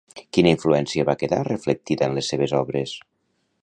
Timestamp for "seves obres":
2.35-2.99